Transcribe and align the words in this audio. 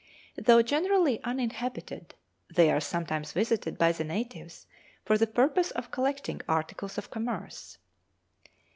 Though 0.35 0.63
generally 0.63 1.21
uninhabited, 1.23 2.15
they 2.51 2.71
are 2.71 2.79
sometimes 2.81 3.33
visited 3.33 3.77
by 3.77 3.91
the 3.91 4.03
natives 4.03 4.65
for 5.05 5.15
the 5.15 5.27
purpose 5.27 5.69
of 5.69 5.91
collecting 5.91 6.41
articles 6.49 6.97
of 6.97 7.11
commerce. 7.11 7.77